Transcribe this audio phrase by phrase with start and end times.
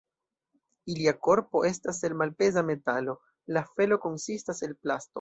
[0.93, 3.19] Ilia korpoj estas el malpeza metalo,
[3.59, 5.09] la felo konsistas el plasto.